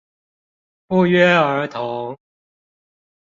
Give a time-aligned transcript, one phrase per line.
[0.87, 2.17] 不約而同